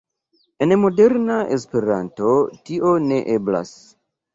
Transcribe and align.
En 0.65 0.73
moderna 0.85 1.37
Esperanto 1.57 2.35
tio 2.67 2.99
ne 3.09 3.25
eblas. 3.41 3.81